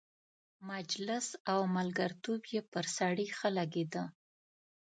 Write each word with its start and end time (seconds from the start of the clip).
مجلس 0.69 1.27
او 1.51 1.59
ملګرتوب 1.77 2.41
یې 2.53 2.61
پر 2.71 2.85
سړي 2.97 3.27
ښه 3.37 3.49
لګېده. 3.57 4.03